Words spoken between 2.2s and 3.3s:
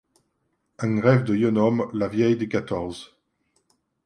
dix quatorze.